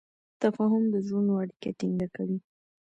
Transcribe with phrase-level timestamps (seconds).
[0.41, 2.37] تفاهم د زړونو اړیکه ټینګه کوي.